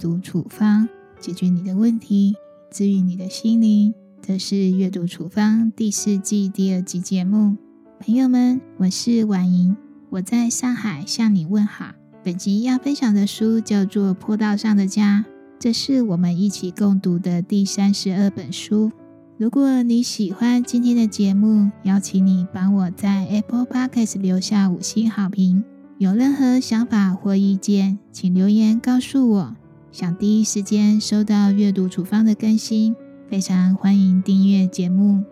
[0.00, 0.88] 读处方，
[1.20, 2.34] 解决你的问题，
[2.72, 3.92] 治愈你的心灵。
[4.22, 7.58] 这是阅读处方第四季第二集节目。
[8.00, 9.76] 朋友们，我是婉莹，
[10.08, 11.92] 我在上海向你问好。
[12.24, 15.26] 本集要分享的书叫做《坡道上的家》，
[15.58, 18.90] 这是我们一起共读的第三十二本书。
[19.36, 25.62] 如果你喜欢今天的节目，邀请你帮我在 Apple Podcast 留下五星好评。
[25.98, 29.56] 有任何想法或意见，请留言告诉我。
[29.92, 32.94] 想第一时间收到阅读处方的更新，
[33.28, 35.24] 非常欢迎订阅节目。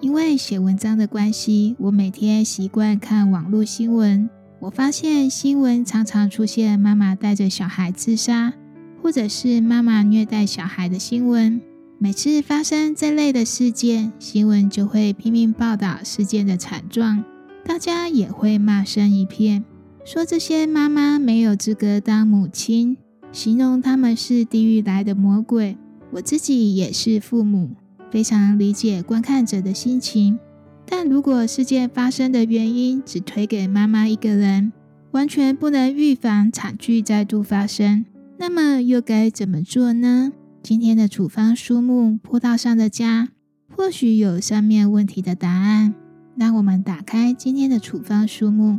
[0.00, 4.30] 因为写文章的关系，我每天习惯看网络新闻。
[4.58, 8.54] 我发现新闻常常出现妈妈带着小孩自杀，
[9.02, 11.60] 或者是妈妈虐待小孩的新闻。
[12.02, 17.22] 每次发生这类的事件，新闻就会拼命报道事件的惨状，
[17.64, 19.62] 大家也会骂声一片，
[20.04, 22.96] 说这些妈妈没有资格当母亲，
[23.30, 25.76] 形容他们是地狱来的魔鬼。
[26.10, 27.70] 我自己也是父母，
[28.10, 30.40] 非常理解观看者的心情。
[30.84, 34.72] 但如果事件发生的原因只推给妈妈一个人，
[35.12, 38.04] 完全不能预防惨剧再度发生，
[38.38, 40.32] 那么又该怎么做呢？
[40.62, 43.30] 今天的处方书目《坡道上的家》，
[43.76, 45.92] 或许有上面问题的答案。
[46.36, 48.78] 让我们打开今天的处方书目。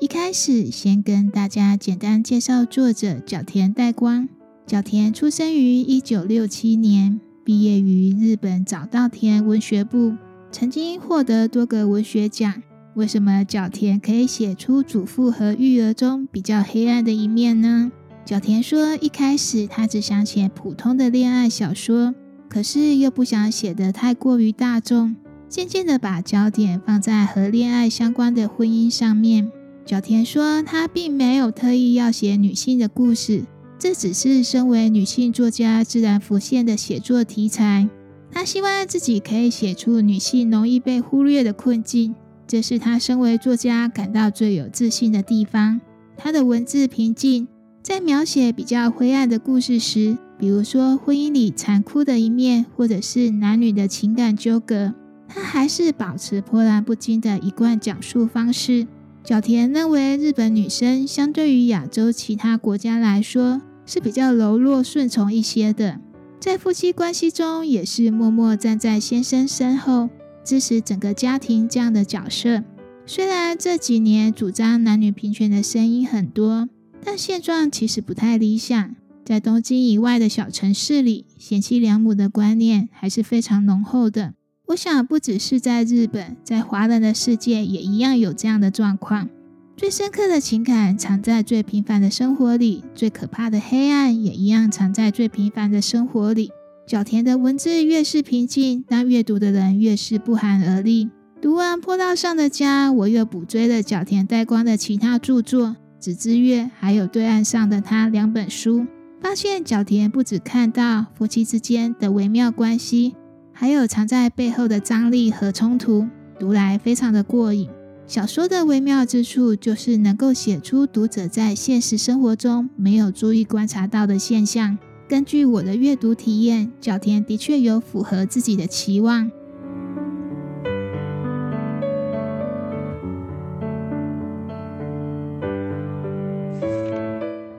[0.00, 4.28] 一开始，先跟大家简单介绍作者角田代光。
[4.66, 10.16] 角田出生于一九六七年，毕业于日本早稻田文学部，
[10.50, 12.60] 曾经获得多个文学奖。
[12.94, 17.90] 为什么角田可以写出主妇和育儿中比较黑暗的一面呢？
[18.24, 22.14] 角田说，一开始他只想写普通的恋爱小说，
[22.48, 25.16] 可是又不想写得太过于大众，
[25.48, 29.50] 渐渐的把焦点放在和恋爱相关的婚姻上面。
[29.84, 33.42] 角田说，他并没有特意要写女性的故事，
[33.76, 37.88] 这只是身为女性作家自然浮现的写作题材。
[38.30, 42.14] 他希望自己可以写出女性容易被忽略的困境。
[42.46, 45.80] 这是他身为作家感到最有自信的地方。
[46.16, 47.48] 他的文字平静，
[47.82, 54.94] 在描写比较灰暗的故事时，比如说婚姻里残酷的一面，或者是男女的情感纠葛，
[55.26, 58.86] 他还是保持波澜不惊的一贯讲述方式。
[59.24, 65.98] 角田认为，日本女生相对于亚洲其他国家来说，是比较柔弱顺从一些的，
[66.38, 70.10] 在夫妻关系中也是默默站在先生身后。
[70.44, 72.62] 支持整个家庭这样的角色，
[73.06, 76.68] 虽然这几年主张男女平权的声音很多，
[77.02, 78.94] 但现状其实不太理想。
[79.24, 84.34] 在东京以外的小城市里，贤妻良母的观念还是非常浓厚的。
[84.66, 89.30] 我想，不只是在日本，在华人的世界也一样有这样的状况。
[89.76, 96.50] 最深刻的情感藏在最平凡的生活里，最可怕的黑暗也一样藏在最平凡的生活里。
[96.86, 101.08] 角田的文字越是平静，那阅读的人越是不寒而栗。
[101.40, 105.68] 读完《坡道上的家》，我又补追了角田带光的其他著作
[105.98, 108.86] 《纸之月》还有《对岸上的他》两本书，
[109.22, 113.14] 发现角田不只看到夫妻之间的微妙关系，
[113.52, 116.06] 还有藏在背后的张力和冲突，
[116.38, 117.66] 读来非常的过瘾。
[118.06, 124.76] 小说的微妙之处，就是能够写出读者在现实生活中没有注意观察到的现象。
[125.06, 129.30] 根据我的阅读体验，角田的确有符合自己的期望。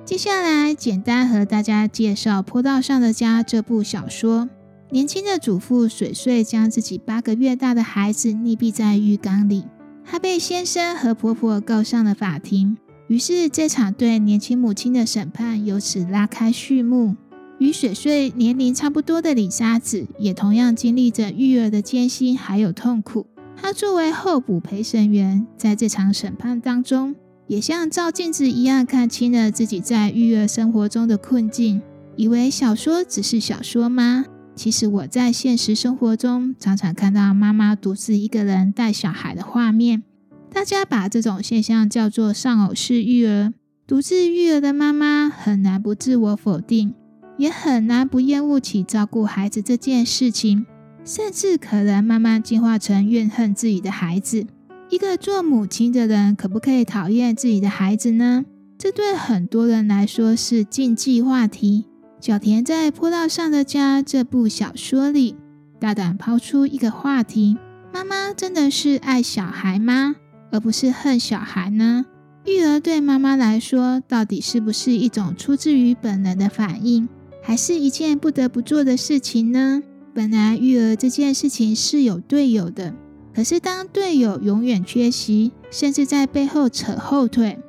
[0.04, 4.50] 接下来，简单和大家介绍《坡道上的家》这部小说。
[4.90, 9.66] 年轻的主妇水穗将自己八个月大的孩子溺毙在浴缸里，
[10.06, 12.78] 她被先生和婆婆告上了法庭。
[13.08, 17.16] 于是，这场对年轻母亲的审判由此拉开序幕。
[17.58, 23.28] 与水穗年龄差不多的李沙子，也同样经历着育儿的艰辛还有痛苦。
[23.56, 27.16] 她作为候补陪审员，在这场审判当中，
[27.48, 31.82] 也像照镜子一样看清了自己在育儿生活中的困境。
[32.18, 34.26] 以为小说只是小说吗？
[34.56, 40.04] 其实我在现实生活中常常看到妈妈独自一个人带小孩的画面。
[40.50, 43.54] 大家把这种现象叫做丧偶式育儿。
[43.86, 46.94] 独自育儿的妈妈很难不自我否定。
[47.38, 50.66] 也很难不厌恶起照顾孩子这件事情，
[51.04, 54.46] 甚至可能慢慢进化成怨恨自己的孩子。
[54.90, 58.46] 一个做母亲的人，可不可以讨厌自己的孩子呢？
[58.78, 61.86] 这对很多人来说是禁忌话题。
[62.20, 65.36] 小田在《坡道上的家》这部小说里，
[65.80, 67.58] 大胆抛出一个话题：
[67.94, 70.16] 妈妈真的是爱小孩吗？
[70.52, 72.06] 而不是恨小孩呢？
[72.46, 77.10] 育儿对妈妈来说，到底是不是一种出自于本能的反应，
[77.48, 79.84] 还是一件不得不做的事情呢？
[80.16, 82.96] 本来育儿这件事情是有队友的，
[83.36, 87.60] 可是当队友永远缺席，甚至在背后扯后腿，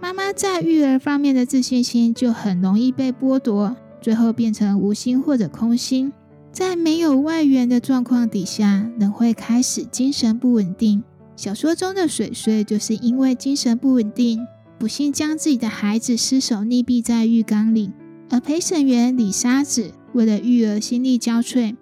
[0.00, 6.12] 妈妈在育儿方面的自信心就很容易被剥夺，最后变成无心或者空心。
[6.52, 11.02] 在没有外援的状况底下，人会开始精神不稳定。
[11.34, 14.46] 小说中的水水就是因为精神不稳定，
[14.78, 17.90] 不幸将自己的孩子失手溺毙在浴缸里。
[18.30, 21.76] 而陪审员李沙子为了育儿心力交瘁，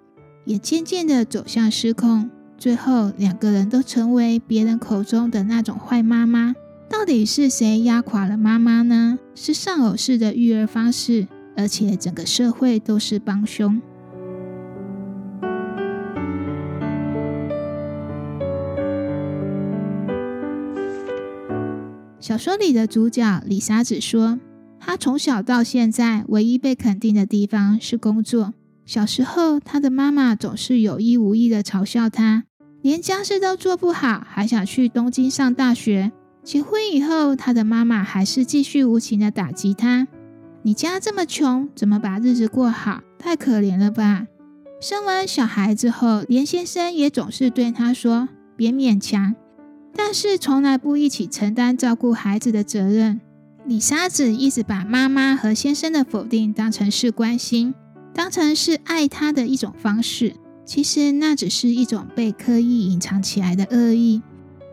[0.45, 2.29] 也渐渐的走向失控。
[2.57, 6.55] 最后两个人都成为别人口中的那种坏妈妈。
[6.89, 9.17] 到底是谁压垮了妈妈呢？
[9.33, 13.81] 是丧偶式的育儿方式，而且整个社会都是帮凶。
[22.19, 24.39] 小说里的主角李沙子说
[24.85, 28.53] ：“他从小到现在，唯一被肯定的地方是工作。
[28.85, 32.43] 小时候，他的妈妈总是有意无意的嘲笑他，
[32.81, 36.11] 连家事都做不好，还想去东京上大学。
[36.43, 40.09] 结婚以后，他的妈妈还是继续无情的打击他
[40.63, 43.01] ：‘你家这么穷，怎么把日子过好？
[43.17, 44.27] 太可怜了吧！’
[44.81, 48.27] 生完小孩之后，连先生也总是对他说
[48.57, 49.33] ：‘别勉强。’”
[49.95, 53.21] 但是从来不一起承担照顾孩子的责任。
[53.65, 57.73] 李沙子一直把妈妈和先生的否定当成是关心，
[58.13, 60.35] 当成是爱他的一种方式。
[60.65, 64.21] 其实那只是一种被刻意隐藏起来的恶意。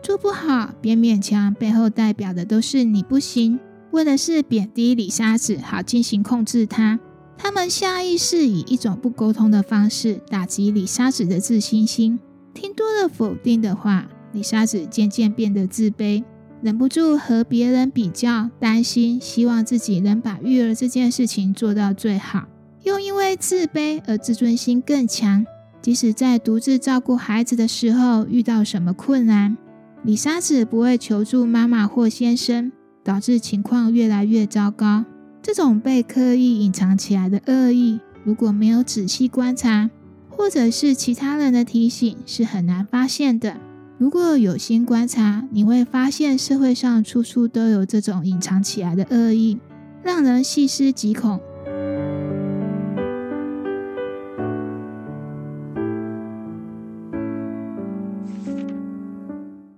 [0.03, 3.59] 做不好别勉强，背后代表的都是你不行，
[3.91, 6.99] 为的是贬低李沙子，好进行控制他。
[7.37, 12.19] 他们下意识以一种不沟通的方式打击李沙子的自信心。
[12.53, 14.07] 听多了否定的话。
[14.33, 16.23] 李沙子渐渐变得自卑，
[16.61, 22.47] 忍不住和别人比较，担心，希望自己能把育儿这件事情做到最好，
[22.83, 25.45] 又因为自卑而自尊心更强。
[25.81, 29.57] 即使在独自照顾孩子的时候遇到什么困难，
[30.03, 32.71] 李沙子不会求助妈妈或先生，
[33.03, 35.05] 导致情况越来越糟糕。
[35.41, 39.89] 这种被刻意隐藏起来的恶意，如果没有仔细观察，
[40.29, 43.57] 或者是其他人的提醒，是很难发现的。
[44.01, 49.59] 如果有心观察，你会发现社会上处处都有这种隐藏起来的恶意，
[50.01, 51.39] 让人细思极恐。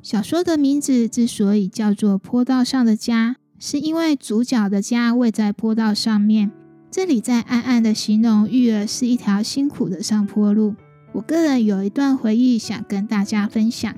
[0.02, 6.50] 小说的名字之所以叫做《坡道上的家》，是因为主角的家位在坡道上面。
[6.90, 10.76] 这里在暗暗的形容育儿是一条辛苦的上坡路。
[11.12, 13.94] 我个人有一段回忆想跟大家分享。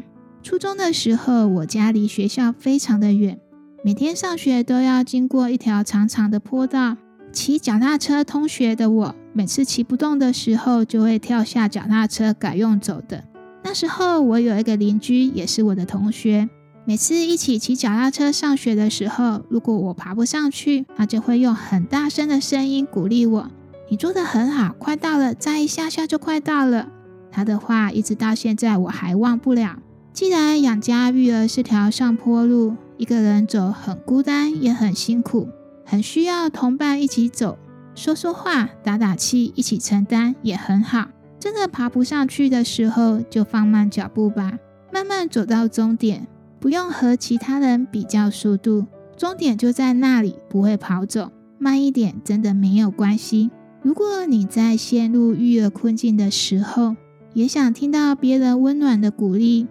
[0.45, 3.39] 初中的时候，我家离学校非常的远，
[3.83, 6.97] 每天上学都要经过一条长长的坡道。
[7.33, 13.23] 骑脚踏车通学的我，每次骑不动的时候，就会跳下脚踏车改用走的。
[13.63, 16.47] 那时候我有一个邻居，也是我的同学，
[16.85, 23.49] 每次一起骑脚踏车上学的时候，如果我爬不上去，他就会用很大声的声音鼓励我
[23.89, 26.89] ：“你做的很好，快到了，再一下下就快到了。”
[27.33, 29.79] 他的话一直到现在我还忘不了。
[30.15, 35.49] 既然养家育儿是条上坡路，一个人走很孤单，也很辛苦，
[35.83, 37.57] 很需要同伴一起走，
[37.95, 41.09] 说说话，打打气，一起承担也很好。
[41.37, 44.57] 真的爬不上去的时候，就放慢脚步吧，
[44.89, 46.25] 慢慢走到终点，
[46.61, 48.85] 不用和其他人比较速度，
[49.17, 53.51] 终点就在那里，不会跑走，慢一点真的没有关系。
[53.81, 56.95] 如果你在陷入育儿困境的时候，
[57.33, 59.67] 也想听到别人温暖的鼓励。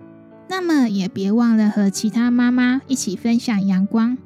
[0.49, 4.17] 那么也别忘了和其他妈妈一起分享阳光。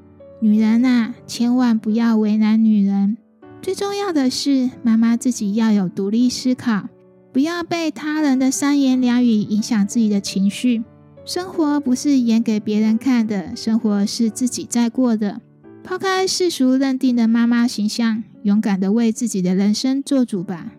[0.41, 3.17] 女人啊，千万不要为难女人。
[3.61, 6.89] 最重要的是，妈妈自己要有独立思考，
[7.33, 10.85] 不要被他人的三言两语影响自己的情绪。
[11.25, 15.41] 生活不是演给别人看的，生活是自己在过的。
[15.83, 20.73] 抛开世俗认定的妈妈形象，勇敢的为自己的人生做主吧。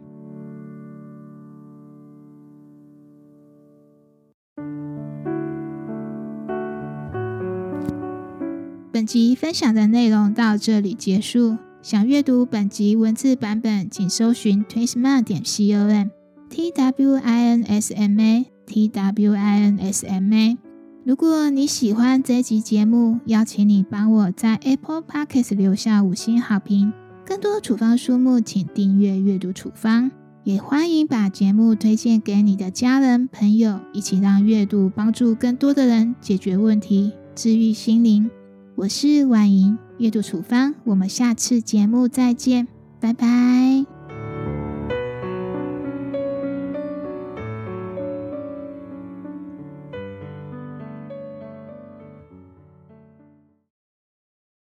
[9.10, 11.58] 集分享的内容到这里结束。
[11.82, 20.56] 想阅读本集文字版本，请搜寻 twinsma 点 com，t w i n s m a，t w i n s m a。
[21.04, 26.94] 如果你喜欢这集节目，邀请你帮我在 Apple Podcast 留下五星好评。
[27.26, 30.12] 更多处方书目，请订阅阅读处方。
[30.44, 38.30] 也欢迎把节目推荐给你的家人朋友，一起让阅读帮助更多的人解决问题、治愈心灵。
[38.80, 42.66] 我是婉莹，阅读处方，我们下次节目再见，
[43.02, 43.99] 拜拜。